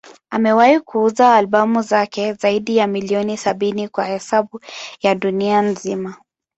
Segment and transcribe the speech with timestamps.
[0.29, 4.59] Amewahi kuuza albamu zake zaidi ya milioni sabini kwa hesabu
[5.01, 6.15] ya dunia nzima.